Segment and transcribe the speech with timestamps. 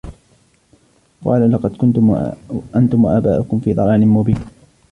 [1.25, 2.31] قَالَ لَقَدْ كُنْتُمْ
[2.75, 4.39] أَنْتُمْ وَآبَاؤُكُمْ فِي ضَلَالٍ مُبِينٍ